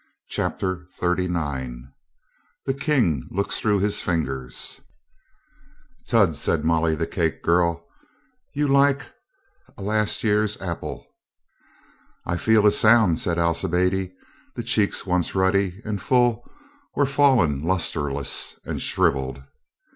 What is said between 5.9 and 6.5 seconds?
"T UD,"